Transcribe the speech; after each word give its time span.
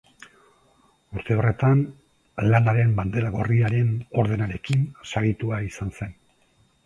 Urte 1.17 1.35
horretan, 1.41 1.83
Lanaren 2.47 2.95
Bandera 2.99 3.29
Gorriaren 3.37 3.91
Ordenarekin 4.23 4.87
saritua 5.11 5.63
izan 5.69 5.93
zen. 5.99 6.17